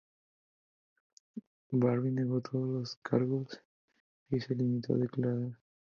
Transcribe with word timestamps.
Barbie 1.71 2.09
negó 2.09 2.41
todos 2.41 2.67
los 2.67 2.95
cargos 3.03 3.61
y 4.31 4.39
se 4.39 4.55
limitó 4.55 4.95
a 4.95 4.97
declarar. 4.97 5.51